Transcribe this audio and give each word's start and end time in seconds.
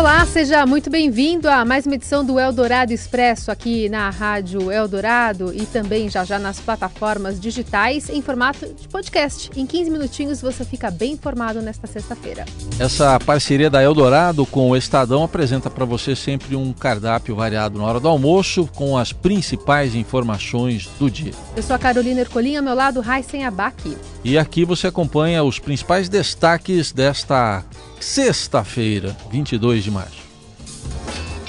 Olá, 0.00 0.24
seja 0.24 0.64
muito 0.64 0.88
bem-vindo 0.88 1.46
a 1.46 1.62
mais 1.62 1.84
uma 1.84 1.94
edição 1.94 2.24
do 2.24 2.40
Eldorado 2.40 2.90
Expresso 2.90 3.50
aqui 3.50 3.86
na 3.90 4.08
Rádio 4.08 4.72
Eldorado 4.72 5.52
e 5.54 5.66
também 5.66 6.08
já 6.08 6.24
já 6.24 6.38
nas 6.38 6.58
plataformas 6.58 7.38
digitais 7.38 8.08
em 8.08 8.22
formato 8.22 8.66
de 8.66 8.88
podcast. 8.88 9.50
Em 9.54 9.66
15 9.66 9.90
minutinhos 9.90 10.40
você 10.40 10.64
fica 10.64 10.90
bem 10.90 11.12
informado 11.12 11.60
nesta 11.60 11.86
sexta-feira. 11.86 12.46
Essa 12.78 13.20
parceria 13.20 13.68
da 13.68 13.82
Eldorado 13.82 14.46
com 14.46 14.70
o 14.70 14.76
Estadão 14.76 15.22
apresenta 15.22 15.68
para 15.68 15.84
você 15.84 16.16
sempre 16.16 16.56
um 16.56 16.72
cardápio 16.72 17.36
variado 17.36 17.78
na 17.78 17.84
hora 17.84 18.00
do 18.00 18.08
almoço 18.08 18.70
com 18.74 18.96
as 18.96 19.12
principais 19.12 19.94
informações 19.94 20.88
do 20.98 21.10
dia. 21.10 21.34
Eu 21.54 21.62
sou 21.62 21.76
a 21.76 21.78
Carolina 21.78 22.22
Ercolim, 22.22 22.56
ao 22.56 22.62
meu 22.62 22.74
lado 22.74 23.02
Raíssen 23.02 23.44
Abac. 23.44 23.98
E 24.24 24.38
aqui 24.38 24.64
você 24.64 24.86
acompanha 24.86 25.44
os 25.44 25.58
principais 25.58 26.08
destaques 26.08 26.90
desta 26.90 27.62
sexta-feira, 28.00 29.16
22 29.30 29.84
de 29.84 29.89
março. 29.90 30.30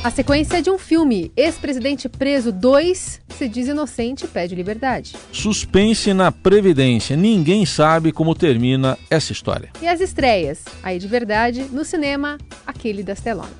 A 0.03 0.09
sequência 0.09 0.63
de 0.63 0.69
um 0.71 0.79
filme. 0.79 1.31
Ex-presidente 1.37 2.09
preso 2.09 2.51
2 2.51 3.21
se 3.37 3.47
diz 3.47 3.67
inocente 3.67 4.25
e 4.25 4.27
pede 4.27 4.55
liberdade. 4.55 5.13
Suspense 5.31 6.11
na 6.11 6.31
Previdência. 6.31 7.15
Ninguém 7.15 7.67
sabe 7.67 8.11
como 8.11 8.33
termina 8.33 8.97
essa 9.11 9.31
história. 9.31 9.69
E 9.79 9.87
as 9.87 10.01
estreias. 10.01 10.65
Aí 10.81 10.97
de 10.97 11.07
verdade, 11.07 11.67
no 11.71 11.85
cinema, 11.85 12.39
aquele 12.65 13.03
das 13.03 13.19
telonas. 13.19 13.51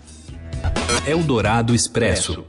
Eldorado 1.05 1.75
Expresso. 1.75 2.44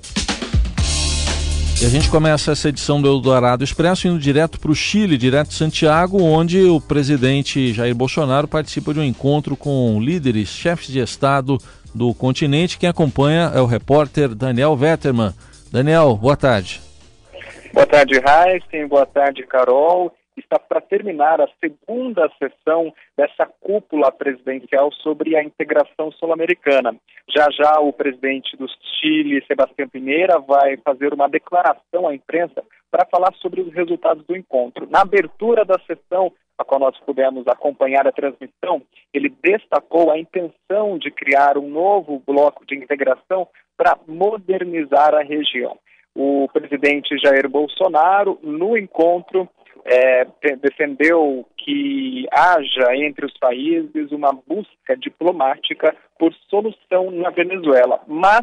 E 1.83 1.85
a 1.85 1.89
gente 1.89 2.09
começa 2.09 2.53
essa 2.53 2.69
edição 2.69 3.03
do 3.03 3.09
Eldorado 3.09 3.65
Expresso 3.65 4.09
indo 4.09 4.19
direto 4.19 4.59
para 4.59 4.71
o 4.71 4.75
Chile, 4.75 5.19
direto 5.19 5.49
de 5.49 5.55
Santiago, 5.55 6.23
onde 6.23 6.62
o 6.62 6.81
presidente 6.81 7.75
Jair 7.75 7.95
Bolsonaro 7.95 8.49
participa 8.49 8.95
de 8.95 9.01
um 9.01 9.05
encontro 9.05 9.56
com 9.56 10.01
líderes, 10.01 10.49
chefes 10.49 10.87
de 10.87 11.01
Estado 11.01 11.59
do 11.95 12.15
continente. 12.15 12.79
Quem 12.79 12.89
acompanha 12.89 13.51
é 13.55 13.61
o 13.61 13.67
repórter 13.67 14.35
Daniel 14.35 14.77
Vetterman. 14.77 15.33
Daniel, 15.71 16.17
boa 16.17 16.37
tarde. 16.37 16.81
Boa 17.73 17.87
tarde, 17.87 18.15
Heisen. 18.15 18.87
Boa 18.87 19.07
tarde, 19.07 19.43
Carol 19.47 20.12
está 20.43 20.59
para 20.59 20.81
terminar 20.81 21.41
a 21.41 21.48
segunda 21.61 22.31
sessão 22.39 22.93
dessa 23.17 23.47
cúpula 23.61 24.12
presidencial 24.12 24.93
sobre 24.93 25.37
a 25.37 25.43
integração 25.43 26.11
sul-americana. 26.12 26.95
Já 27.34 27.49
já 27.51 27.81
o 27.81 27.93
presidente 27.93 28.57
do 28.57 28.67
Chile, 29.01 29.45
Sebastião 29.47 29.89
Pinheira, 29.89 30.39
vai 30.39 30.77
fazer 30.79 31.15
uma 31.15 31.29
declaração 31.29 32.07
à 32.07 32.15
imprensa 32.15 32.62
para 32.91 33.07
falar 33.07 33.33
sobre 33.37 33.62
os 33.62 33.73
resultados 33.73 34.25
do 34.27 34.37
encontro. 34.37 34.87
Na 34.91 35.01
abertura 35.01 35.65
da 35.65 35.79
sessão, 35.87 36.33
a 36.59 36.65
qual 36.65 36.81
nós 36.81 36.99
pudemos 37.01 37.47
acompanhar 37.49 38.06
a 38.06 38.12
transmissão, 38.12 38.83
ele 39.12 39.34
destacou 39.43 40.11
a 40.11 40.19
intenção 40.19 40.99
de 40.99 41.11
criar 41.11 41.56
um 41.56 41.69
novo 41.69 42.23
bloco 42.27 42.65
de 42.67 42.77
integração 42.77 43.49
para 43.77 43.99
modernizar 44.06 45.15
a 45.15 45.23
região. 45.23 45.79
O 46.15 46.47
presidente 46.53 47.17
Jair 47.19 47.49
Bolsonaro, 47.49 48.39
no 48.43 48.77
encontro, 48.77 49.49
é, 49.84 50.25
defendeu 50.56 51.47
que 51.56 52.27
haja 52.30 52.97
entre 52.97 53.27
os 53.27 53.36
países 53.38 54.12
uma 54.12 54.33
busca 54.33 54.97
diplomática 54.97 55.94
por 56.19 56.33
solução 56.48 57.11
na 57.11 57.30
Venezuela, 57.30 58.00
mas 58.06 58.42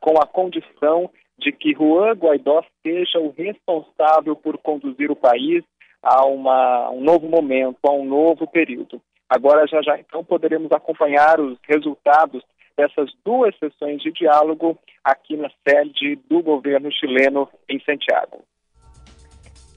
com 0.00 0.18
a 0.20 0.26
condição 0.26 1.10
de 1.38 1.52
que 1.52 1.72
Juan 1.72 2.12
Guaidó 2.12 2.62
seja 2.82 3.18
o 3.18 3.30
responsável 3.30 4.36
por 4.36 4.58
conduzir 4.58 5.10
o 5.10 5.16
país 5.16 5.64
a 6.02 6.24
uma, 6.26 6.90
um 6.90 7.00
novo 7.00 7.28
momento, 7.28 7.78
a 7.86 7.92
um 7.92 8.04
novo 8.04 8.46
período. 8.46 9.00
Agora, 9.28 9.66
já 9.66 9.80
já, 9.82 9.98
então, 9.98 10.24
poderemos 10.24 10.72
acompanhar 10.72 11.38
os 11.40 11.58
resultados 11.68 12.42
dessas 12.76 13.10
duas 13.24 13.56
sessões 13.58 14.02
de 14.02 14.10
diálogo 14.10 14.78
aqui 15.04 15.36
na 15.36 15.50
sede 15.66 16.16
do 16.28 16.42
governo 16.42 16.90
chileno 16.90 17.48
em 17.68 17.78
Santiago. 17.80 18.42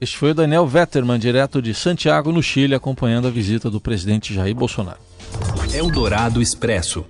Este 0.03 0.18
foi 0.18 0.31
o 0.31 0.34
Daniel 0.34 0.68
Vetterman, 0.68 1.18
direto 1.18 1.62
de 1.62 1.74
Santiago, 1.74 2.30
no 2.30 2.44
Chile, 2.44 2.75
acompanhando 2.75 3.30
a 3.30 3.31
visita 3.31 3.69
do 3.69 3.80
presidente 3.80 4.34
Jair 4.34 4.53
Bolsonaro. 4.53 5.00
Eldorado 5.74 6.41
Expresso. 6.41 7.06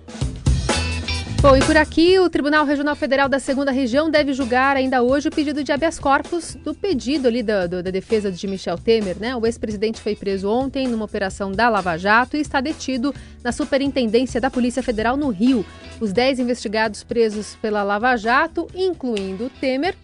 Bom, 1.41 1.57
e 1.57 1.61
por 1.61 1.75
aqui, 1.75 2.19
o 2.19 2.29
Tribunal 2.29 2.63
Regional 2.67 2.95
Federal 2.95 3.27
da 3.27 3.39
Segunda 3.39 3.71
Região 3.71 4.11
deve 4.11 4.31
julgar 4.31 4.77
ainda 4.77 5.01
hoje 5.01 5.27
o 5.27 5.31
pedido 5.31 5.63
de 5.63 5.71
habeas 5.71 5.97
corpus 5.97 6.55
do 6.63 6.75
pedido 6.75 7.27
ali 7.27 7.41
da, 7.41 7.65
da 7.65 7.81
defesa 7.81 8.31
de 8.31 8.45
Michel 8.45 8.77
Temer, 8.77 9.17
né? 9.19 9.35
O 9.35 9.43
ex-presidente 9.47 9.99
foi 9.99 10.15
preso 10.15 10.47
ontem 10.47 10.87
numa 10.87 11.05
operação 11.05 11.51
da 11.51 11.69
Lava 11.69 11.97
Jato 11.97 12.37
e 12.37 12.41
está 12.41 12.61
detido 12.61 13.11
na 13.43 13.51
Superintendência 13.51 14.39
da 14.39 14.51
Polícia 14.51 14.83
Federal 14.83 15.17
no 15.17 15.29
Rio. 15.29 15.65
Os 15.99 16.13
dez 16.13 16.37
investigados 16.37 17.03
presos 17.03 17.57
pela 17.59 17.81
Lava 17.81 18.15
Jato, 18.17 18.67
incluindo 18.75 19.49
Temer, 19.59 19.95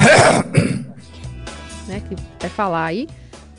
né, 1.88 2.02
que 2.08 2.14
vai 2.38 2.50
falar 2.50 2.84
aí. 2.84 3.08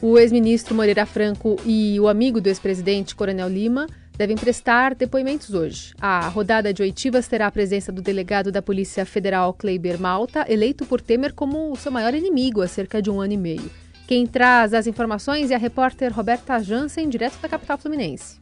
O 0.01 0.17
ex-ministro 0.17 0.73
Moreira 0.73 1.05
Franco 1.05 1.57
e 1.65 1.99
o 1.99 2.07
amigo 2.07 2.39
do 2.39 2.47
ex-presidente 2.47 3.15
Coronel 3.15 3.49
Lima 3.49 3.85
devem 4.17 4.37
prestar 4.37 4.95
depoimentos 4.95 5.53
hoje. 5.53 5.93
A 5.99 6.27
rodada 6.27 6.73
de 6.73 6.81
oitivas 6.81 7.27
terá 7.27 7.47
a 7.47 7.51
presença 7.51 7.91
do 7.91 8.01
delegado 8.01 8.51
da 8.51 8.61
Polícia 8.61 9.05
Federal 9.05 9.53
Kleiber 9.53 9.99
Malta, 9.99 10.45
eleito 10.47 10.85
por 10.85 11.01
Temer 11.01 11.33
como 11.33 11.71
o 11.71 11.75
seu 11.75 11.91
maior 11.91 12.13
inimigo 12.13 12.61
há 12.61 12.67
cerca 12.67 13.01
de 13.01 13.09
um 13.09 13.19
ano 13.19 13.33
e 13.33 13.37
meio. 13.37 13.71
Quem 14.07 14.25
traz 14.25 14.73
as 14.73 14.87
informações 14.87 15.51
é 15.51 15.55
a 15.55 15.57
repórter 15.57 16.13
Roberta 16.13 16.59
Jansen, 16.59 17.07
direto 17.07 17.39
da 17.41 17.47
capital 17.47 17.77
fluminense. 17.77 18.39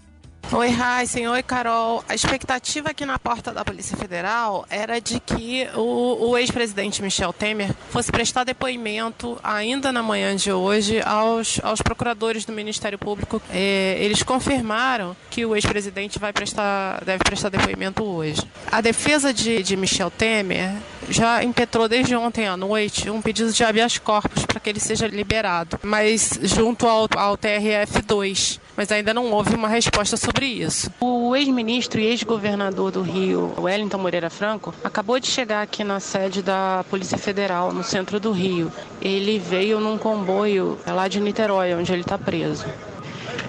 Oi, 0.50 0.70
Heisen. 0.70 1.28
Oi, 1.28 1.44
Carol. 1.44 2.02
A 2.08 2.16
expectativa 2.16 2.92
aqui 2.92 3.06
na 3.06 3.20
porta 3.20 3.52
da 3.52 3.66
Polícia 3.66 3.98
Federal 3.98 4.66
era 4.70 5.00
de 5.02 5.20
que 5.20 5.68
o, 5.76 6.30
o 6.30 6.38
ex-presidente 6.38 7.02
Michel 7.02 7.34
Temer 7.34 7.74
fosse 7.90 8.10
prestar 8.10 8.46
depoimento 8.46 9.38
ainda 9.44 9.92
na 9.92 10.02
manhã 10.02 10.34
de 10.38 10.50
hoje 10.50 11.02
aos, 11.02 11.60
aos 11.62 11.82
procuradores 11.82 12.46
do 12.46 12.54
Ministério 12.54 12.98
Público. 12.98 13.42
É, 13.52 13.98
eles 14.00 14.24
confirmaram 14.24 15.18
que 15.30 15.46
o 15.46 15.54
ex-presidente 15.54 16.18
vai 16.18 16.32
prestar, 16.32 17.04
deve 17.04 17.26
prestar 17.26 17.50
depoimento 17.50 18.02
hoje. 18.02 18.42
A 18.72 18.80
defesa 18.80 19.34
de, 19.34 19.62
de 19.62 19.76
Michel 19.76 20.10
Temer 20.10 20.72
já 21.10 21.44
impetrou 21.44 21.90
desde 21.90 22.16
ontem 22.16 22.48
à 22.48 22.56
noite 22.56 23.10
um 23.10 23.22
pedido 23.22 23.52
de 23.52 23.64
habeas 23.66 23.98
corpus 23.98 24.46
para 24.46 24.62
que 24.62 24.70
ele 24.70 24.80
seja 24.80 25.08
liberado, 25.08 25.78
mas 25.84 26.40
junto 26.42 26.88
ao, 26.88 27.10
ao 27.18 27.38
TRF2. 27.38 28.60
Mas 28.78 28.92
ainda 28.92 29.12
não 29.12 29.32
houve 29.32 29.56
uma 29.56 29.68
resposta 29.68 30.16
sobre 30.16 30.46
isso. 30.46 30.92
O 31.02 31.36
ex-ministro 31.36 32.00
e 32.00 32.06
ex-governador 32.06 32.92
do 32.92 33.02
Rio, 33.02 33.52
Wellington 33.58 33.98
Moreira 33.98 34.30
Franco, 34.30 34.72
acabou 34.84 35.20
de 35.20 35.26
chegar 35.26 35.64
aqui 35.64 35.84
na 35.84 36.00
sede 36.00 36.44
da 36.44 36.86
Polícia 36.88 37.18
Federal, 37.18 37.74
no 37.74 37.84
centro 37.84 38.20
do 38.20 38.32
Rio. 38.32 38.72
Ele 39.02 39.40
veio 39.40 39.80
num 39.80 39.98
comboio 39.98 40.78
lá 40.86 41.08
de 41.08 41.20
Niterói, 41.20 41.74
onde 41.74 41.92
ele 41.92 42.02
está 42.02 42.20
preso. 42.20 42.66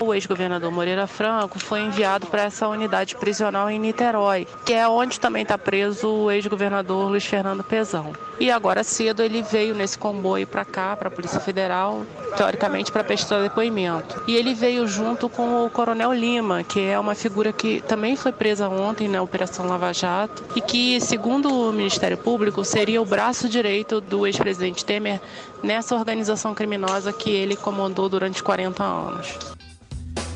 O 0.01 0.15
ex-governador 0.15 0.71
Moreira 0.71 1.09
Franco 1.09 1.59
foi 1.59 1.81
enviado 1.81 2.29
para 2.29 2.45
essa 2.45 2.69
unidade 2.69 3.17
prisional 3.17 3.69
em 3.69 3.81
Niterói, 3.81 4.47
que 4.65 4.73
é 4.73 4.87
onde 4.87 5.19
também 5.19 5.43
está 5.43 5.59
preso 5.59 6.09
o 6.09 6.31
ex-governador 6.31 7.09
Luiz 7.09 7.25
Fernando 7.25 7.65
Pezão. 7.65 8.13
E 8.39 8.49
agora 8.49 8.85
cedo 8.85 9.23
ele 9.25 9.43
veio 9.43 9.75
nesse 9.75 9.99
comboio 9.99 10.47
para 10.47 10.65
cá, 10.65 10.97
para 10.97 11.09
a 11.09 11.11
Polícia 11.11 11.41
Federal, 11.41 12.07
teoricamente 12.37 12.93
para 12.93 13.03
prestar 13.03 13.43
depoimento. 13.43 14.23
E 14.29 14.37
ele 14.37 14.55
veio 14.55 14.87
junto 14.87 15.29
com 15.29 15.67
o 15.67 15.71
Coronel 15.71 16.13
Lima, 16.13 16.63
que 16.63 16.81
é 16.81 16.99
uma 16.99 17.17
figura 17.17 17.53
que 17.53 17.81
também 17.81 18.15
foi 18.15 18.31
presa 18.31 18.69
ontem 18.69 19.09
na 19.09 19.21
Operação 19.21 19.67
Lava 19.67 19.93
Jato 19.93 20.45
e 20.55 20.61
que, 20.61 21.01
segundo 21.01 21.53
o 21.53 21.73
Ministério 21.73 22.17
Público, 22.17 22.65
seria 22.65 23.03
o 23.03 23.07
braço 23.07 23.49
direito 23.49 24.01
do 24.01 24.25
ex-presidente 24.29 24.85
Temer 24.85 25.21
nessa 25.61 25.97
organização 25.97 26.55
criminosa 26.55 27.13
que 27.13 27.31
ele 27.31 27.57
comandou 27.57 28.09
durante 28.09 28.45
40 28.45 28.85
anos. 28.85 29.58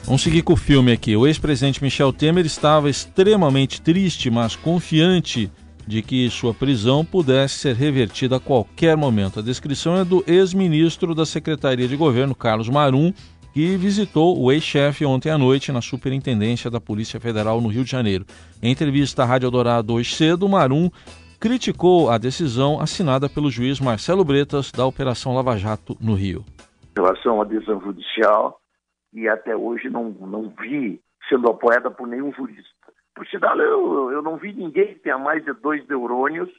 Vamos 0.04 0.22
seguir 0.22 0.42
com 0.42 0.54
o 0.54 0.56
filme 0.56 0.92
aqui. 0.92 1.16
O 1.16 1.26
ex-presidente 1.26 1.82
Michel 1.82 2.12
Temer 2.12 2.44
estava 2.44 2.90
extremamente 2.90 3.80
triste, 3.80 4.30
mas 4.30 4.56
confiante 4.56 5.50
de 5.86 6.02
que 6.02 6.28
sua 6.28 6.52
prisão 6.52 7.04
pudesse 7.04 7.54
ser 7.58 7.76
revertida 7.76 8.36
a 8.36 8.40
qualquer 8.40 8.96
momento. 8.96 9.38
A 9.38 9.42
descrição 9.42 9.96
é 9.96 10.04
do 10.04 10.22
ex-ministro 10.26 11.14
da 11.14 11.24
Secretaria 11.24 11.88
de 11.88 11.96
Governo, 11.96 12.34
Carlos 12.34 12.68
Marum, 12.68 13.12
que 13.54 13.76
visitou 13.76 14.40
o 14.40 14.50
ex-chefe 14.50 15.04
ontem 15.04 15.30
à 15.30 15.38
noite 15.38 15.70
na 15.70 15.80
Superintendência 15.80 16.70
da 16.70 16.80
Polícia 16.80 17.20
Federal 17.20 17.60
no 17.60 17.68
Rio 17.68 17.84
de 17.84 17.90
Janeiro. 17.90 18.26
Em 18.62 18.70
entrevista 18.70 19.22
à 19.22 19.26
Rádio 19.26 19.50
Dourado 19.50 19.94
hoje 19.94 20.14
cedo, 20.14 20.48
Marum 20.48 20.90
criticou 21.38 22.10
a 22.10 22.18
decisão 22.18 22.80
assinada 22.80 23.28
pelo 23.28 23.50
juiz 23.50 23.80
Marcelo 23.80 24.24
Bretas 24.24 24.70
da 24.70 24.86
Operação 24.86 25.34
Lava 25.34 25.56
Jato 25.56 25.96
no 26.00 26.14
Rio. 26.14 26.44
Em 26.96 27.00
relação 27.00 27.40
à 27.40 27.44
decisão 27.44 27.80
judicial, 27.80 28.61
e 29.12 29.28
até 29.28 29.56
hoje 29.56 29.88
não, 29.90 30.10
não 30.10 30.48
vi 30.50 31.00
sendo 31.28 31.50
apoiada 31.50 31.90
por 31.90 32.06
nenhum 32.06 32.32
jurista. 32.32 32.92
Por 33.14 33.26
sinal, 33.26 33.58
eu, 33.58 34.10
eu 34.10 34.22
não 34.22 34.36
vi 34.36 34.52
ninguém 34.52 34.94
que 34.94 35.00
tenha 35.00 35.18
mais 35.18 35.44
de 35.44 35.52
dois 35.52 35.86
neurônios 35.86 36.50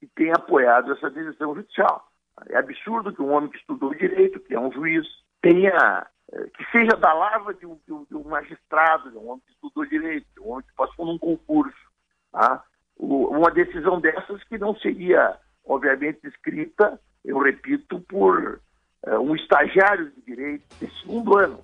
que 0.00 0.06
tenha 0.08 0.34
apoiado 0.34 0.92
essa 0.92 1.10
decisão 1.10 1.54
judicial. 1.54 2.06
É 2.48 2.56
absurdo 2.56 3.12
que 3.12 3.22
um 3.22 3.32
homem 3.32 3.50
que 3.50 3.58
estudou 3.58 3.94
direito, 3.94 4.40
que 4.40 4.54
é 4.54 4.60
um 4.60 4.72
juiz, 4.72 5.06
tenha 5.40 6.06
eh, 6.32 6.50
que 6.56 6.64
seja 6.72 6.96
da 6.96 7.12
lava 7.12 7.54
de 7.54 7.66
um, 7.66 7.78
de 7.86 8.16
um 8.16 8.24
magistrado, 8.24 9.10
de 9.10 9.16
um 9.16 9.28
homem 9.28 9.42
que 9.46 9.52
estudou 9.52 9.84
direito, 9.86 10.26
de 10.34 10.40
um 10.40 10.50
homem 10.50 10.66
que 10.66 10.74
passou 10.74 11.06
num 11.06 11.18
concurso. 11.18 11.84
Tá? 12.32 12.64
uma 12.96 13.50
decisão 13.50 14.00
dessas 14.00 14.42
que 14.44 14.56
não 14.56 14.74
seria, 14.76 15.36
obviamente, 15.64 16.26
escrita, 16.26 17.00
eu 17.24 17.38
repito, 17.38 18.00
por 18.00 18.60
uh, 19.06 19.18
um 19.18 19.34
estagiário 19.34 20.10
de 20.12 20.22
direito 20.22 20.64
de 20.78 21.00
segundo 21.00 21.36
ano. 21.38 21.60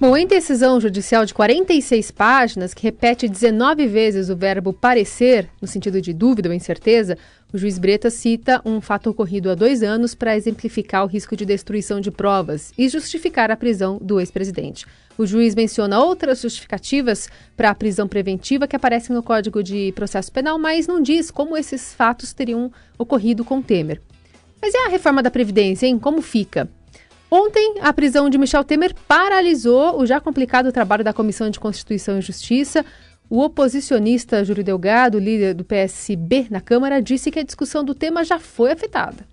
Bom, 0.00 0.16
em 0.16 0.28
decisão 0.28 0.80
judicial 0.80 1.26
de 1.26 1.34
46 1.34 2.12
páginas, 2.12 2.72
que 2.72 2.84
repete 2.84 3.26
19 3.26 3.88
vezes 3.88 4.28
o 4.28 4.36
verbo 4.36 4.72
parecer, 4.72 5.48
no 5.60 5.66
sentido 5.66 6.00
de 6.00 6.12
dúvida 6.12 6.48
ou 6.48 6.54
incerteza, 6.54 7.18
o 7.52 7.58
juiz 7.58 7.80
Breta 7.80 8.08
cita 8.08 8.62
um 8.64 8.80
fato 8.80 9.10
ocorrido 9.10 9.50
há 9.50 9.56
dois 9.56 9.82
anos 9.82 10.14
para 10.14 10.36
exemplificar 10.36 11.02
o 11.02 11.08
risco 11.08 11.34
de 11.34 11.44
destruição 11.44 12.00
de 12.00 12.12
provas 12.12 12.72
e 12.78 12.88
justificar 12.88 13.50
a 13.50 13.56
prisão 13.56 13.98
do 14.00 14.20
ex-presidente. 14.20 14.86
O 15.18 15.26
juiz 15.26 15.56
menciona 15.56 15.98
outras 15.98 16.42
justificativas 16.42 17.28
para 17.56 17.70
a 17.70 17.74
prisão 17.74 18.06
preventiva 18.06 18.68
que 18.68 18.76
aparecem 18.76 19.16
no 19.16 19.22
Código 19.22 19.64
de 19.64 19.90
Processo 19.96 20.30
Penal, 20.30 20.60
mas 20.60 20.86
não 20.86 21.02
diz 21.02 21.28
como 21.28 21.56
esses 21.56 21.92
fatos 21.92 22.32
teriam 22.32 22.70
ocorrido 22.96 23.44
com 23.44 23.60
Temer. 23.60 24.00
Mas 24.62 24.74
e 24.74 24.76
a 24.76 24.88
reforma 24.90 25.24
da 25.24 25.30
Previdência, 25.30 25.88
hein? 25.88 25.98
Como 25.98 26.22
fica? 26.22 26.68
Ontem, 27.30 27.74
a 27.82 27.92
prisão 27.92 28.30
de 28.30 28.38
Michel 28.38 28.64
Temer 28.64 28.94
paralisou 29.06 30.00
o 30.00 30.06
já 30.06 30.18
complicado 30.18 30.72
trabalho 30.72 31.04
da 31.04 31.12
Comissão 31.12 31.50
de 31.50 31.60
Constituição 31.60 32.18
e 32.18 32.22
Justiça. 32.22 32.84
O 33.28 33.42
oposicionista 33.44 34.42
Júlio 34.42 34.64
Delgado, 34.64 35.18
líder 35.18 35.52
do 35.52 35.62
PSB 35.62 36.46
na 36.50 36.62
Câmara, 36.62 37.02
disse 37.02 37.30
que 37.30 37.38
a 37.38 37.44
discussão 37.44 37.84
do 37.84 37.94
tema 37.94 38.24
já 38.24 38.38
foi 38.38 38.72
afetada. 38.72 39.26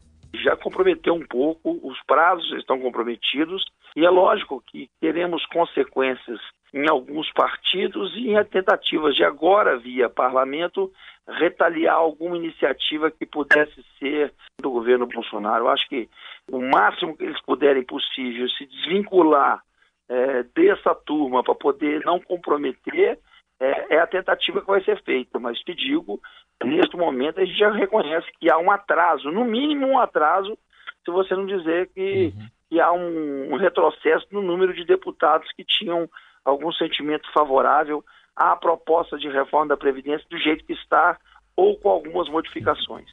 Já 0.44 0.58
comprometeu 0.58 1.14
um 1.14 1.26
pouco, 1.26 1.80
os 1.82 1.98
prazos 2.06 2.52
estão 2.58 2.78
comprometidos, 2.82 3.64
e 3.96 4.06
é 4.06 4.10
lógico 4.10 4.62
que 4.68 4.90
teremos 5.00 5.46
consequências 5.46 6.42
em 6.76 6.90
alguns 6.90 7.32
partidos 7.32 8.14
e 8.18 8.32
em 8.32 8.44
tentativas 8.44 9.16
de 9.16 9.24
agora, 9.24 9.78
via 9.78 10.10
parlamento, 10.10 10.92
retaliar 11.26 11.96
alguma 11.96 12.36
iniciativa 12.36 13.10
que 13.10 13.26
pudesse 13.26 13.82
ser 13.98 14.34
do 14.62 14.70
governo 14.70 15.08
Bolsonaro. 15.08 15.64
Eu 15.64 15.70
acho 15.70 15.88
que 15.88 16.10
o 16.52 16.60
máximo 16.60 17.16
que 17.16 17.24
eles 17.24 17.42
puderem 17.44 17.82
possível 17.82 18.50
se 18.50 18.66
desvincular 18.66 19.64
é, 20.10 20.44
dessa 20.54 20.94
turma 20.94 21.42
para 21.42 21.56
poder 21.56 22.04
não 22.04 22.20
comprometer 22.20 23.18
é, 23.58 23.96
é, 23.96 24.00
a 24.00 24.08
tentativa 24.08 24.60
que 24.60 24.68
vai 24.68 24.84
ser 24.84 25.02
feita. 25.04 25.40
Mas 25.40 25.58
te 25.60 25.74
digo, 25.74 26.20
neste 26.62 26.98
momento 26.98 27.40
a 27.40 27.46
gente 27.46 27.58
já 27.58 27.72
reconhece 27.72 28.28
que 28.38 28.52
há 28.52 28.58
um 28.58 28.70
atraso, 28.70 29.32
no 29.32 29.46
mínimo 29.46 29.88
um 29.88 29.98
atraso, 29.98 30.58
se 31.06 31.10
você 31.10 31.34
não 31.36 31.46
dizer 31.46 31.90
que, 31.94 32.34
uhum. 32.36 32.48
que 32.70 32.82
há 32.82 32.92
um, 32.92 33.54
um 33.54 33.56
retrocesso 33.56 34.28
no 34.30 34.42
número 34.42 34.74
de 34.74 34.84
deputados 34.84 35.50
que 35.54 35.64
tinham 35.64 36.10
algum 36.46 36.72
sentimento 36.72 37.28
favorável 37.34 38.04
à 38.36 38.56
proposta 38.56 39.18
de 39.18 39.28
reforma 39.28 39.68
da 39.68 39.78
Previdência 39.78 40.26
do 40.30 40.38
jeito 40.38 40.64
que 40.64 40.74
está 40.74 41.18
ou 41.56 41.78
com 41.78 41.90
algumas 41.90 42.30
modificações. 42.30 43.08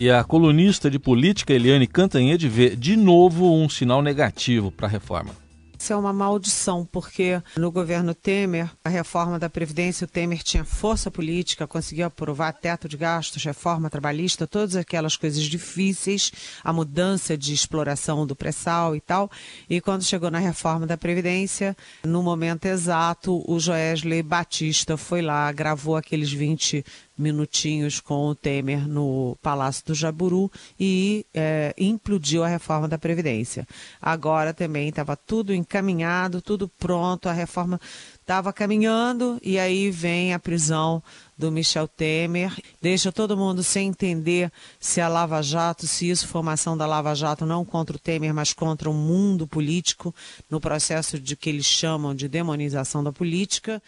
E 0.00 0.10
a 0.10 0.22
colunista 0.22 0.88
de 0.88 0.98
política 0.98 1.52
Eliane 1.52 1.86
Cantanhede 1.86 2.48
vê 2.48 2.74
de 2.74 2.96
novo 2.96 3.52
um 3.52 3.68
sinal 3.68 4.00
negativo 4.00 4.70
para 4.70 4.86
a 4.86 4.90
reforma. 4.90 5.47
Isso 5.78 5.92
é 5.92 5.96
uma 5.96 6.12
maldição, 6.12 6.84
porque 6.84 7.40
no 7.56 7.70
governo 7.70 8.12
Temer, 8.12 8.68
a 8.84 8.88
reforma 8.88 9.38
da 9.38 9.48
Previdência, 9.48 10.04
o 10.04 10.08
Temer 10.08 10.42
tinha 10.42 10.64
força 10.64 11.08
política, 11.08 11.68
conseguiu 11.68 12.06
aprovar 12.06 12.52
teto 12.52 12.88
de 12.88 12.96
gastos, 12.96 13.44
reforma 13.44 13.88
trabalhista, 13.88 14.46
todas 14.46 14.74
aquelas 14.74 15.16
coisas 15.16 15.42
difíceis, 15.44 16.32
a 16.64 16.72
mudança 16.72 17.38
de 17.38 17.54
exploração 17.54 18.26
do 18.26 18.34
pré-sal 18.34 18.96
e 18.96 19.00
tal. 19.00 19.30
E 19.70 19.80
quando 19.80 20.02
chegou 20.02 20.32
na 20.32 20.40
reforma 20.40 20.84
da 20.84 20.96
Previdência, 20.96 21.76
no 22.04 22.24
momento 22.24 22.66
exato, 22.66 23.44
o 23.46 23.60
Joesley 23.60 24.22
Batista 24.22 24.96
foi 24.96 25.22
lá, 25.22 25.50
gravou 25.52 25.96
aqueles 25.96 26.32
20 26.32 26.84
minutinhos 27.18 28.00
com 28.00 28.28
o 28.28 28.34
Temer 28.34 28.86
no 28.86 29.36
Palácio 29.42 29.84
do 29.86 29.94
Jaburu 29.94 30.50
e 30.78 31.26
é, 31.34 31.74
implodiu 31.76 32.44
a 32.44 32.48
reforma 32.48 32.86
da 32.86 32.96
Previdência. 32.96 33.66
Agora 34.00 34.54
também 34.54 34.88
estava 34.88 35.16
tudo 35.16 35.52
encaminhado, 35.52 36.40
tudo 36.40 36.68
pronto, 36.68 37.28
a 37.28 37.32
reforma 37.32 37.80
estava 38.20 38.52
caminhando 38.52 39.38
e 39.42 39.58
aí 39.58 39.90
vem 39.90 40.32
a 40.32 40.38
prisão 40.38 41.02
do 41.36 41.50
Michel 41.52 41.88
Temer, 41.88 42.52
deixa 42.82 43.12
todo 43.12 43.36
mundo 43.36 43.62
sem 43.62 43.88
entender 43.88 44.50
se 44.78 45.00
a 45.00 45.08
Lava 45.08 45.40
Jato, 45.40 45.86
se 45.86 46.10
isso 46.10 46.26
foi 46.26 46.40
uma 46.40 46.52
ação 46.52 46.76
da 46.76 46.84
Lava 46.84 47.14
Jato 47.14 47.46
não 47.46 47.64
contra 47.64 47.96
o 47.96 47.98
Temer, 47.98 48.34
mas 48.34 48.52
contra 48.52 48.90
o 48.90 48.94
mundo 48.94 49.46
político, 49.46 50.14
no 50.50 50.60
processo 50.60 51.18
de 51.18 51.36
que 51.36 51.48
eles 51.48 51.64
chamam 51.64 52.14
de 52.14 52.28
demonização 52.28 53.02
da 53.02 53.12
política. 53.12 53.80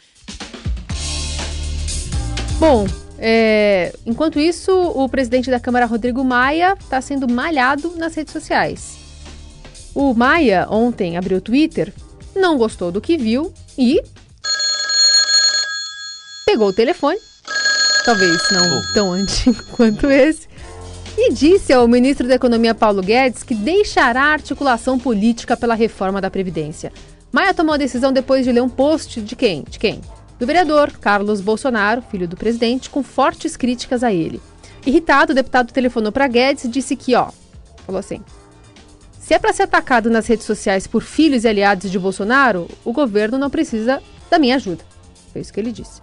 Bom, 2.61 2.87
é, 3.23 3.93
enquanto 4.07 4.41
isso, 4.41 4.73
o 4.73 5.07
presidente 5.07 5.51
da 5.51 5.61
Câmara, 5.61 5.85
Rodrigo 5.85 6.25
Maia, 6.25 6.75
está 6.81 7.03
sendo 7.03 7.31
malhado 7.31 7.93
nas 7.97 8.15
redes 8.15 8.33
sociais. 8.33 8.97
O 9.95 10.15
Maia 10.15 10.67
ontem 10.71 11.19
abriu 11.19 11.37
o 11.37 11.41
Twitter, 11.41 11.93
não 12.35 12.57
gostou 12.57 12.91
do 12.91 13.01
que 13.01 13.19
viu 13.19 13.53
e. 13.77 14.01
pegou 16.47 16.69
o 16.69 16.73
telefone, 16.73 17.19
talvez 18.07 18.41
não 18.51 18.83
tão 18.95 19.13
antigo 19.13 19.63
quanto 19.77 20.11
esse, 20.11 20.49
e 21.19 21.31
disse 21.31 21.75
ao 21.75 21.87
ministro 21.87 22.27
da 22.27 22.37
Economia 22.37 22.75
Paulo 22.75 23.03
Guedes 23.03 23.43
que 23.43 23.55
deixará 23.55 24.23
a 24.25 24.33
articulação 24.33 24.99
política 24.99 25.59
pela 25.59 25.75
reforma 25.75 26.23
da 26.23 26.31
Previdência. 26.31 26.91
Maia 27.31 27.53
tomou 27.53 27.75
a 27.75 27.79
decisão 27.79 28.13
depois 28.13 28.47
de 28.47 28.53
ler 28.53 28.63
um 28.63 28.69
post 28.69 29.21
de 29.21 29.37
quem? 29.37 29.63
De 29.69 29.79
quem? 29.79 30.01
Do 30.41 30.47
vereador 30.47 30.91
Carlos 30.99 31.43
Bolsonaro, 31.43 32.03
filho 32.03 32.27
do 32.27 32.37
presidente, 32.37 32.89
com 32.89 33.03
fortes 33.03 33.59
críticas 33.59 34.03
a 34.03 34.11
ele. 34.11 34.41
Irritado, 34.87 35.33
o 35.33 35.35
deputado 35.35 35.71
telefonou 35.71 36.11
para 36.11 36.27
Guedes 36.27 36.65
e 36.65 36.69
disse 36.69 36.97
que, 36.97 37.15
ó, 37.15 37.31
falou 37.85 37.99
assim: 37.99 38.23
se 39.21 39.35
é 39.35 39.39
para 39.39 39.53
ser 39.53 39.65
atacado 39.65 40.09
nas 40.09 40.27
redes 40.27 40.47
sociais 40.47 40.87
por 40.87 41.03
filhos 41.03 41.45
e 41.45 41.49
aliados 41.49 41.91
de 41.91 41.99
Bolsonaro, 41.99 42.67
o 42.83 42.93
governo 42.93 43.37
não 43.37 43.51
precisa 43.51 44.03
da 44.31 44.39
minha 44.39 44.57
ajuda. 44.57 44.83
Foi 45.31 45.43
isso 45.43 45.53
que 45.53 45.61
ele 45.61 45.71
disse. 45.71 46.01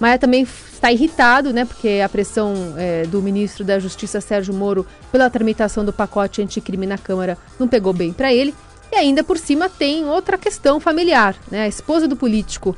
Maia 0.00 0.18
também 0.18 0.42
está 0.42 0.92
irritado, 0.92 1.54
né, 1.54 1.64
porque 1.64 2.02
a 2.04 2.08
pressão 2.08 2.74
é, 2.76 3.04
do 3.04 3.22
ministro 3.22 3.64
da 3.64 3.78
Justiça 3.78 4.20
Sérgio 4.20 4.52
Moro 4.52 4.86
pela 5.10 5.30
tramitação 5.30 5.86
do 5.86 5.92
pacote 5.92 6.42
anticrime 6.42 6.86
na 6.86 6.98
Câmara 6.98 7.38
não 7.58 7.66
pegou 7.66 7.94
bem 7.94 8.12
para 8.12 8.34
ele. 8.34 8.54
E 8.92 8.96
ainda 8.96 9.24
por 9.24 9.38
cima 9.38 9.68
tem 9.68 10.04
outra 10.04 10.36
questão 10.36 10.78
familiar, 10.78 11.34
né? 11.50 11.62
A 11.62 11.68
esposa 11.68 12.06
do 12.06 12.14
político 12.14 12.76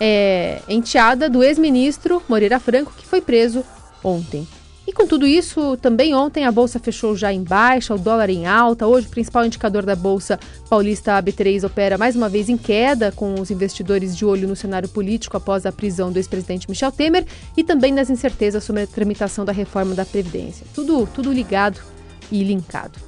é, 0.00 0.60
enteada 0.68 1.28
do 1.28 1.42
ex-ministro 1.42 2.22
Moreira 2.28 2.60
Franco, 2.60 2.92
que 2.96 3.06
foi 3.06 3.20
preso 3.20 3.64
ontem. 4.02 4.46
E 4.88 4.92
com 4.92 5.06
tudo 5.06 5.26
isso, 5.26 5.76
também 5.76 6.14
ontem 6.14 6.46
a 6.46 6.50
bolsa 6.50 6.78
fechou 6.78 7.14
já 7.14 7.30
em 7.30 7.42
baixa, 7.42 7.94
o 7.94 7.98
dólar 7.98 8.30
em 8.30 8.46
alta. 8.46 8.86
Hoje, 8.86 9.06
o 9.06 9.10
principal 9.10 9.44
indicador 9.44 9.84
da 9.84 9.94
bolsa 9.94 10.40
paulista 10.70 11.22
AB3 11.22 11.62
opera 11.62 11.98
mais 11.98 12.16
uma 12.16 12.26
vez 12.26 12.48
em 12.48 12.56
queda, 12.56 13.12
com 13.12 13.38
os 13.38 13.50
investidores 13.50 14.16
de 14.16 14.24
olho 14.24 14.48
no 14.48 14.56
cenário 14.56 14.88
político 14.88 15.36
após 15.36 15.66
a 15.66 15.72
prisão 15.72 16.10
do 16.10 16.16
ex-presidente 16.16 16.70
Michel 16.70 16.90
Temer 16.90 17.26
e 17.54 17.62
também 17.62 17.92
nas 17.92 18.08
incertezas 18.08 18.64
sobre 18.64 18.80
a 18.80 18.86
tramitação 18.86 19.44
da 19.44 19.52
reforma 19.52 19.94
da 19.94 20.06
Previdência. 20.06 20.66
Tudo, 20.74 21.06
tudo 21.14 21.30
ligado 21.30 21.82
e 22.32 22.42
linkado. 22.42 23.07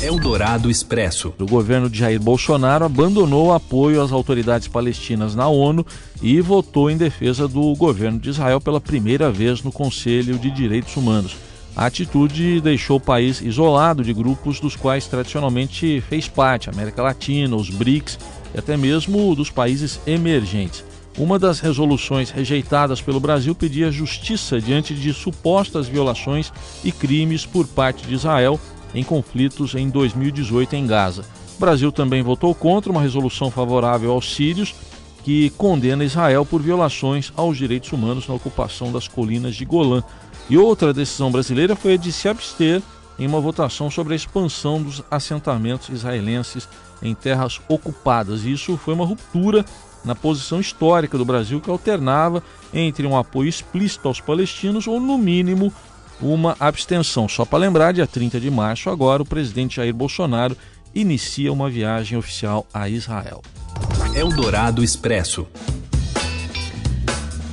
Eldorado 0.00 0.70
Expresso. 0.70 1.34
O 1.38 1.46
governo 1.46 1.90
de 1.90 1.98
Jair 1.98 2.20
Bolsonaro 2.20 2.84
abandonou 2.84 3.48
o 3.48 3.52
apoio 3.52 4.02
às 4.02 4.12
autoridades 4.12 4.68
palestinas 4.68 5.34
na 5.34 5.48
ONU 5.48 5.84
e 6.22 6.40
votou 6.40 6.90
em 6.90 6.96
defesa 6.96 7.46
do 7.46 7.74
governo 7.74 8.18
de 8.18 8.30
Israel 8.30 8.60
pela 8.60 8.80
primeira 8.80 9.30
vez 9.30 9.62
no 9.62 9.70
Conselho 9.70 10.38
de 10.38 10.50
Direitos 10.50 10.96
Humanos. 10.96 11.36
A 11.74 11.86
atitude 11.86 12.60
deixou 12.60 12.98
o 12.98 13.00
país 13.00 13.40
isolado 13.40 14.04
de 14.04 14.12
grupos 14.12 14.60
dos 14.60 14.76
quais 14.76 15.06
tradicionalmente 15.06 16.02
fez 16.08 16.28
parte, 16.28 16.68
América 16.68 17.02
Latina, 17.02 17.56
os 17.56 17.70
BRICS 17.70 18.18
e 18.54 18.58
até 18.58 18.76
mesmo 18.76 19.34
dos 19.34 19.50
países 19.50 20.00
emergentes. 20.06 20.84
Uma 21.16 21.38
das 21.38 21.60
resoluções 21.60 22.30
rejeitadas 22.30 23.00
pelo 23.00 23.20
Brasil 23.20 23.54
pedia 23.54 23.92
justiça 23.92 24.60
diante 24.60 24.94
de 24.94 25.12
supostas 25.12 25.86
violações 25.86 26.52
e 26.82 26.90
crimes 26.90 27.44
por 27.44 27.66
parte 27.66 28.06
de 28.06 28.14
Israel 28.14 28.58
em 28.94 29.02
conflitos 29.02 29.74
em 29.74 29.88
2018 29.88 30.74
em 30.76 30.86
Gaza. 30.86 31.24
O 31.56 31.60
Brasil 31.60 31.92
também 31.92 32.22
votou 32.22 32.54
contra 32.54 32.90
uma 32.90 33.00
resolução 33.00 33.50
favorável 33.50 34.10
aos 34.12 34.34
sírios 34.34 34.74
que 35.22 35.50
condena 35.50 36.04
Israel 36.04 36.44
por 36.44 36.60
violações 36.60 37.32
aos 37.36 37.56
direitos 37.56 37.92
humanos 37.92 38.26
na 38.26 38.34
ocupação 38.34 38.90
das 38.90 39.06
colinas 39.06 39.54
de 39.54 39.64
Golã. 39.64 40.02
E 40.50 40.58
outra 40.58 40.92
decisão 40.92 41.30
brasileira 41.30 41.76
foi 41.76 41.94
a 41.94 41.96
de 41.96 42.12
se 42.12 42.28
abster 42.28 42.82
em 43.18 43.26
uma 43.26 43.40
votação 43.40 43.90
sobre 43.90 44.14
a 44.14 44.16
expansão 44.16 44.82
dos 44.82 45.02
assentamentos 45.10 45.88
israelenses 45.88 46.68
em 47.02 47.14
terras 47.14 47.60
ocupadas. 47.68 48.44
Isso 48.44 48.76
foi 48.76 48.94
uma 48.94 49.06
ruptura 49.06 49.64
na 50.04 50.14
posição 50.14 50.60
histórica 50.60 51.16
do 51.16 51.24
Brasil 51.24 51.60
que 51.60 51.70
alternava 51.70 52.42
entre 52.74 53.06
um 53.06 53.16
apoio 53.16 53.48
explícito 53.48 54.08
aos 54.08 54.20
palestinos 54.20 54.88
ou, 54.88 54.98
no 54.98 55.16
mínimo, 55.16 55.72
uma 56.22 56.56
abstenção. 56.58 57.28
Só 57.28 57.44
para 57.44 57.58
lembrar, 57.58 57.92
dia 57.92 58.06
30 58.06 58.40
de 58.40 58.50
março, 58.50 58.88
agora, 58.90 59.22
o 59.22 59.26
presidente 59.26 59.76
Jair 59.76 59.94
Bolsonaro 59.94 60.56
inicia 60.94 61.52
uma 61.52 61.68
viagem 61.68 62.16
oficial 62.16 62.66
a 62.72 62.88
Israel. 62.88 63.42
Eldorado 64.14 64.84
Expresso. 64.84 65.46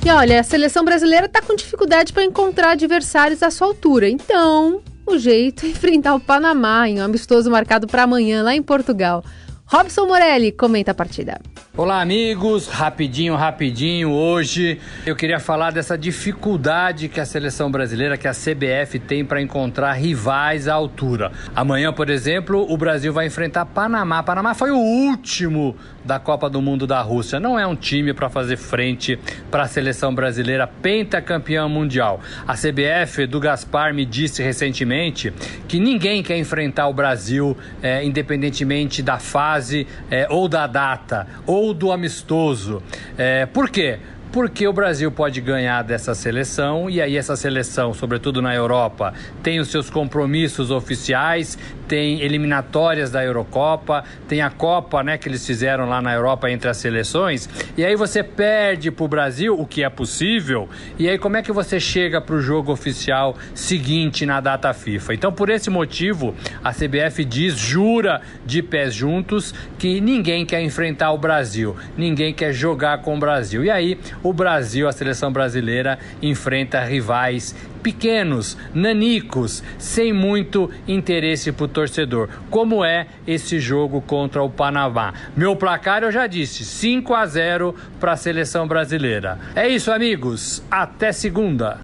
E 0.04 0.10
olha, 0.10 0.40
a 0.40 0.42
seleção 0.42 0.84
brasileira 0.84 1.26
está 1.26 1.42
com 1.42 1.54
dificuldade 1.54 2.12
para 2.12 2.24
encontrar 2.24 2.70
adversários 2.70 3.42
à 3.42 3.50
sua 3.50 3.66
altura. 3.66 4.08
Então, 4.08 4.80
o 5.06 5.18
jeito 5.18 5.66
é 5.66 5.68
enfrentar 5.70 6.14
o 6.14 6.20
Panamá 6.20 6.88
em 6.88 7.00
um 7.00 7.04
amistoso 7.04 7.50
marcado 7.50 7.86
para 7.86 8.04
amanhã 8.04 8.42
lá 8.42 8.54
em 8.54 8.62
Portugal. 8.62 9.24
Robson 9.72 10.04
Morelli 10.04 10.50
comenta 10.50 10.90
a 10.90 10.94
partida. 10.94 11.40
Olá, 11.76 12.00
amigos. 12.00 12.66
Rapidinho, 12.66 13.36
rapidinho. 13.36 14.10
Hoje 14.10 14.80
eu 15.06 15.14
queria 15.14 15.38
falar 15.38 15.70
dessa 15.70 15.96
dificuldade 15.96 17.08
que 17.08 17.20
a 17.20 17.24
seleção 17.24 17.70
brasileira, 17.70 18.18
que 18.18 18.26
a 18.26 18.32
CBF 18.32 18.98
tem 18.98 19.24
para 19.24 19.40
encontrar 19.40 19.92
rivais 19.92 20.66
à 20.66 20.74
altura. 20.74 21.30
Amanhã, 21.54 21.92
por 21.92 22.10
exemplo, 22.10 22.66
o 22.68 22.76
Brasil 22.76 23.12
vai 23.12 23.28
enfrentar 23.28 23.64
Panamá. 23.64 24.20
Panamá 24.24 24.54
foi 24.54 24.72
o 24.72 24.76
último 24.76 25.76
da 26.04 26.18
Copa 26.18 26.48
do 26.48 26.60
Mundo 26.60 26.86
da 26.86 27.00
Rússia. 27.00 27.40
Não 27.40 27.58
é 27.58 27.66
um 27.66 27.76
time 27.76 28.12
para 28.12 28.28
fazer 28.28 28.56
frente 28.56 29.18
para 29.50 29.64
a 29.64 29.68
seleção 29.68 30.14
brasileira 30.14 30.66
pentacampeã 30.66 31.68
mundial. 31.68 32.20
A 32.46 32.54
CBF 32.54 33.26
do 33.26 33.40
Gaspar 33.40 33.94
me 33.94 34.04
disse 34.04 34.42
recentemente 34.42 35.32
que 35.68 35.78
ninguém 35.78 36.22
quer 36.22 36.38
enfrentar 36.38 36.88
o 36.88 36.92
Brasil, 36.92 37.56
é, 37.82 38.04
independentemente 38.04 39.02
da 39.02 39.18
fase 39.18 39.86
é, 40.10 40.26
ou 40.30 40.48
da 40.48 40.66
data 40.66 41.26
ou 41.46 41.74
do 41.74 41.92
amistoso. 41.92 42.82
É, 43.16 43.46
por 43.46 43.70
quê? 43.70 43.98
porque 44.32 44.66
o 44.66 44.72
Brasil 44.72 45.10
pode 45.10 45.40
ganhar 45.40 45.82
dessa 45.82 46.14
seleção 46.14 46.88
e 46.88 47.00
aí 47.00 47.16
essa 47.16 47.34
seleção, 47.34 47.92
sobretudo 47.92 48.40
na 48.40 48.54
Europa, 48.54 49.12
tem 49.42 49.58
os 49.58 49.68
seus 49.68 49.90
compromissos 49.90 50.70
oficiais, 50.70 51.58
tem 51.90 52.20
eliminatórias 52.20 53.10
da 53.10 53.24
Eurocopa, 53.24 54.04
tem 54.28 54.40
a 54.42 54.48
Copa, 54.48 55.02
né, 55.02 55.18
que 55.18 55.28
eles 55.28 55.44
fizeram 55.44 55.88
lá 55.88 56.00
na 56.00 56.14
Europa 56.14 56.48
entre 56.48 56.70
as 56.70 56.76
seleções, 56.76 57.48
e 57.76 57.84
aí 57.84 57.96
você 57.96 58.22
perde 58.22 58.92
para 58.92 59.04
o 59.04 59.08
Brasil, 59.08 59.58
o 59.58 59.66
que 59.66 59.82
é 59.82 59.90
possível, 59.90 60.68
e 60.96 61.08
aí 61.08 61.18
como 61.18 61.36
é 61.36 61.42
que 61.42 61.50
você 61.50 61.80
chega 61.80 62.20
para 62.20 62.36
o 62.36 62.40
jogo 62.40 62.70
oficial 62.70 63.36
seguinte 63.56 64.24
na 64.24 64.40
data 64.40 64.72
FIFA? 64.72 65.14
Então, 65.14 65.32
por 65.32 65.50
esse 65.50 65.68
motivo, 65.68 66.32
a 66.62 66.72
CBF 66.72 67.24
diz, 67.24 67.56
jura 67.56 68.20
de 68.46 68.62
pés 68.62 68.94
juntos, 68.94 69.52
que 69.76 70.00
ninguém 70.00 70.46
quer 70.46 70.62
enfrentar 70.62 71.10
o 71.10 71.18
Brasil, 71.18 71.74
ninguém 71.96 72.32
quer 72.32 72.52
jogar 72.52 72.98
com 72.98 73.16
o 73.16 73.18
Brasil. 73.18 73.64
E 73.64 73.70
aí, 73.70 73.98
o 74.22 74.32
Brasil, 74.32 74.86
a 74.86 74.92
seleção 74.92 75.32
brasileira, 75.32 75.98
enfrenta 76.22 76.78
rivais 76.84 77.52
pequenos, 77.82 78.56
nanicos, 78.74 79.62
sem 79.78 80.12
muito 80.12 80.70
interesse 80.86 81.50
para 81.52 81.64
o 81.64 81.68
torcedor. 81.68 82.28
Como 82.50 82.84
é 82.84 83.06
esse 83.26 83.58
jogo 83.58 84.00
contra 84.00 84.42
o 84.42 84.50
Panamá? 84.50 85.12
Meu 85.36 85.56
placar 85.56 86.02
eu 86.02 86.12
já 86.12 86.26
disse, 86.26 86.64
5 86.64 87.14
a 87.14 87.26
0 87.26 87.74
para 87.98 88.12
a 88.12 88.16
seleção 88.16 88.66
brasileira. 88.66 89.38
É 89.54 89.68
isso, 89.68 89.90
amigos. 89.90 90.62
Até 90.70 91.12
segunda. 91.12 91.80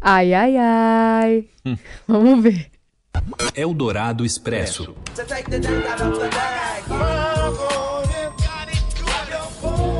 Ai, 0.00 0.34
ai, 0.34 0.56
ai. 0.56 1.44
Vamos 2.06 2.42
ver. 2.42 2.66
Eldorado 3.54 4.24
Expresso. 4.24 4.94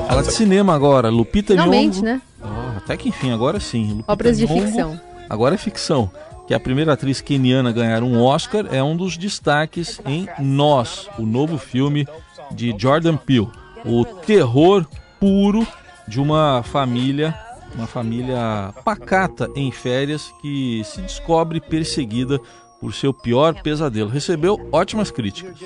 Fala 0.08 0.22
de 0.22 0.32
cinema 0.32 0.74
agora, 0.74 1.08
Lupita 1.08 1.52
Finalmente, 1.52 2.00
Nyong'o. 2.02 2.04
né? 2.04 2.22
Oh, 2.42 2.78
até 2.78 2.96
que 2.96 3.08
enfim, 3.08 3.30
agora 3.32 3.60
sim. 3.60 3.88
Lupita 3.88 4.12
Obras 4.12 4.38
de 4.38 4.46
ficção. 4.46 5.00
Agora 5.32 5.54
é 5.54 5.58
ficção. 5.58 6.10
Que 6.46 6.52
a 6.52 6.60
primeira 6.60 6.92
atriz 6.92 7.22
keniana 7.22 7.70
a 7.70 7.72
ganhar 7.72 8.02
um 8.02 8.22
Oscar 8.22 8.66
é 8.70 8.82
um 8.82 8.94
dos 8.94 9.16
destaques 9.16 9.98
em 10.04 10.28
Nós, 10.38 11.08
o 11.18 11.22
novo 11.22 11.56
filme 11.56 12.06
de 12.50 12.74
Jordan 12.76 13.16
Peele. 13.16 13.48
O 13.82 14.04
terror 14.04 14.86
puro 15.18 15.66
de 16.06 16.20
uma 16.20 16.62
família, 16.62 17.34
uma 17.74 17.86
família 17.86 18.74
pacata 18.84 19.48
em 19.56 19.72
férias 19.72 20.30
que 20.42 20.82
se 20.84 21.00
descobre 21.00 21.62
perseguida 21.62 22.38
por 22.78 22.92
seu 22.92 23.14
pior 23.14 23.54
pesadelo. 23.62 24.10
Recebeu 24.10 24.68
ótimas 24.70 25.10
críticas. 25.10 25.56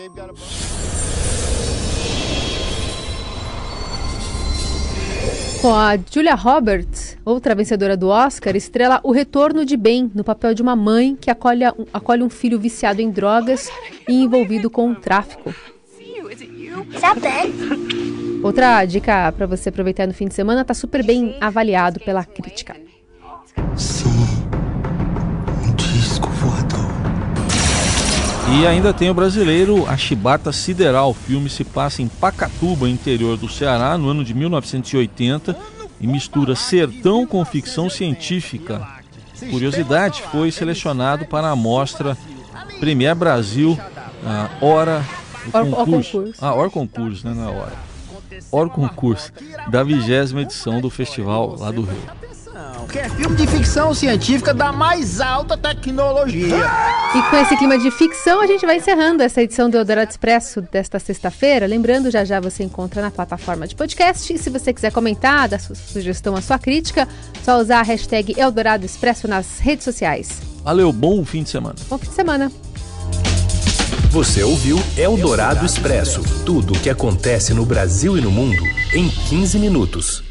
Com 5.61 5.75
a 5.75 5.97
Julia 5.97 6.37
Roberts, 6.37 7.16
outra 7.27 7.57
vencedora 7.57 7.97
do 7.97 8.09
Oscar, 8.09 8.55
estrela 8.55 9.01
O 9.03 9.11
Retorno 9.11 9.65
de 9.65 9.77
Ben, 9.77 10.09
no 10.15 10.23
papel 10.23 10.55
de 10.55 10.63
uma 10.63 10.77
mãe 10.77 11.17
que 11.21 11.29
acolhe, 11.29 11.65
acolhe 11.93 12.23
um 12.23 12.31
filho 12.31 12.59
viciado 12.59 13.03
em 13.03 13.11
drogas 13.11 13.69
e 14.09 14.23
envolvido 14.23 14.71
com 14.71 14.93
o 14.93 14.95
tráfico. 14.95 15.53
Outra 18.45 18.85
dica 18.85 19.33
para 19.33 19.47
você 19.47 19.71
aproveitar 19.71 20.07
no 20.07 20.15
fim 20.15 20.29
de 20.29 20.35
semana, 20.35 20.61
está 20.61 20.73
super 20.73 21.05
bem 21.05 21.37
avaliado 21.41 21.99
pela 21.99 22.25
crítica. 22.25 22.77
Um 25.65 25.75
disco 25.75 26.29
voador. 26.29 26.87
E 28.61 28.67
ainda 28.69 28.95
tem 28.95 29.11
o 29.11 29.15
brasileiro 29.15 29.85
A 29.89 29.97
Chibata 29.97 30.53
Sideral. 30.53 31.11
O 31.11 31.15
filme 31.15 31.51
se 31.51 31.65
passa 31.65 32.03
em 32.03 32.07
Pacatuba, 32.07 32.89
interior 32.89 33.37
do 33.37 33.49
Ceará, 33.49 33.99
no 33.99 34.09
ano 34.09 34.23
de 34.23 34.33
1980 34.33 35.76
e 36.01 36.07
mistura 36.07 36.55
sertão 36.55 37.27
com 37.27 37.45
ficção 37.45 37.89
científica. 37.91 38.87
Curiosidade, 39.51 40.23
foi 40.31 40.51
selecionado 40.51 41.25
para 41.27 41.51
a 41.51 41.57
mostra 41.57 42.17
Premier 42.81 43.15
Brasil 43.15 43.79
ah, 44.25 44.49
Hora 44.61 45.05
o 45.53 45.57
Or- 45.59 45.65
Or 45.65 45.71
concurso. 45.77 46.13
Concurso. 46.19 46.45
Ah, 46.45 46.55
Or 46.55 46.71
Concurso, 46.71 47.27
né? 47.29 47.35
Não 47.35 47.45
é 47.49 47.57
Hora. 47.57 47.73
Or 48.51 48.69
Concurso, 48.71 49.33
da 49.71 49.83
vigésima 49.83 50.43
edição 50.43 50.81
do 50.81 50.91
festival 50.91 51.57
lá 51.59 51.71
do 51.71 51.83
Rio. 51.83 52.03
Que 52.91 53.01
é 53.01 53.09
filme 53.09 53.37
de 53.37 53.47
ficção 53.47 53.93
científica 53.93 54.55
da 54.55 54.73
mais 54.73 55.21
alta 55.21 55.57
tecnologia. 55.57 56.57
E 57.15 57.31
com 57.31 57.37
esse 57.37 57.57
clima 57.57 57.79
de 57.79 57.91
ficção, 57.91 58.41
a 58.41 58.47
gente 58.47 58.65
vai 58.65 58.77
encerrando 58.77 59.23
essa 59.23 59.43
edição 59.43 59.69
do 59.69 59.77
Eldorado 59.77 60.11
Expresso 60.11 60.61
desta 60.61 60.99
sexta-feira. 60.99 61.67
Lembrando, 61.67 62.11
já 62.11 62.25
já 62.25 62.41
você 62.41 62.63
encontra 62.63 63.03
na 63.03 63.11
plataforma 63.11 63.67
de 63.67 63.75
podcast. 63.75 64.33
E 64.33 64.39
se 64.39 64.51
você 64.51 64.73
quiser 64.73 64.93
comentar, 64.93 65.49
dar 65.49 65.61
sua 65.61 65.75
sugestão, 65.75 66.37
a 66.37 66.41
sua 66.41 66.59
crítica, 66.59 67.09
só 67.43 67.59
usar 67.59 67.81
a 67.81 67.83
hashtag 67.83 68.39
Eldorado 68.39 68.87
Expresso 68.87 69.27
nas 69.27 69.59
redes 69.59 69.85
sociais. 69.85 70.41
Valeu, 70.63 70.93
bom 70.93 71.25
fim 71.25 71.43
de 71.43 71.51
semana. 71.51 71.77
Bom 71.89 71.99
fim 71.99 72.09
de 72.09 72.15
semana. 72.15 72.53
Você 74.11 74.43
ouviu 74.43 74.79
Eldorado 74.97 75.67
Expresso 75.67 76.23
tudo 76.45 76.73
o 76.73 76.79
que 76.79 76.89
acontece 76.89 77.53
no 77.53 77.67
Brasil 77.67 78.17
e 78.17 78.21
no 78.21 78.31
mundo 78.31 78.63
em 78.95 79.09
15 79.09 79.59
minutos. 79.59 80.26